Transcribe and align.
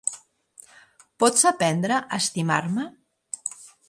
Pots 1.23 1.45
aprendre 1.51 1.99
a 2.01 2.19
estimar-me? 2.25 2.87